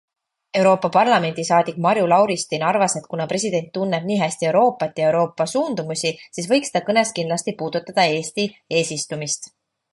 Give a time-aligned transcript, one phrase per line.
[0.59, 6.15] Europarlamendi saadik Marju Lauristin arvas, et kuna president tunneb nii hästi Euroopat ja Euroopa suundumusi,
[6.39, 8.51] siis võiks ta kõnes kindlasti puudutada Eesti
[8.81, 9.51] eesistumist.